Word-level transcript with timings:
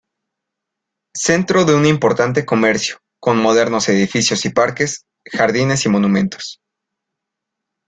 Centro 1.15 1.63
de 1.63 1.75
un 1.75 1.85
importante 1.85 2.43
comercio, 2.43 3.01
con 3.19 3.37
modernos 3.37 3.87
edificios 3.87 4.43
y 4.45 4.49
parques, 4.49 5.05
jardines 5.31 5.85
y 5.85 5.89
monumentos. 5.89 6.59